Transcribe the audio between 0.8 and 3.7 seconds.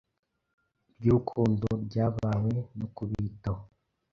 ry’urukundo rw’abawe no kubitaho.